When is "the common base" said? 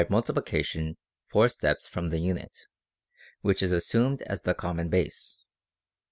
4.41-5.37